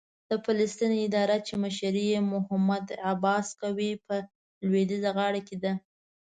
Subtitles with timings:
[0.29, 4.15] د فلسطین اداره چې مشري یې محمود عباس کوي، په
[4.69, 5.73] لوېدیځه غاړه کې ده.